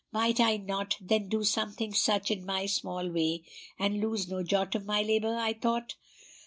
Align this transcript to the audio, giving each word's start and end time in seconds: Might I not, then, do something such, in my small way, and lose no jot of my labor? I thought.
Might 0.11 0.39
I 0.39 0.57
not, 0.57 0.97
then, 0.99 1.29
do 1.29 1.43
something 1.43 1.93
such, 1.93 2.31
in 2.31 2.43
my 2.43 2.65
small 2.65 3.07
way, 3.11 3.43
and 3.77 3.99
lose 4.01 4.27
no 4.27 4.41
jot 4.41 4.73
of 4.73 4.83
my 4.83 5.03
labor? 5.03 5.35
I 5.37 5.53
thought. 5.53 5.93